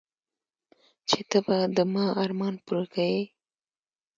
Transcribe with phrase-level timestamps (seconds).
[1.09, 3.23] چې ته به د ما ارمان پوره كيې.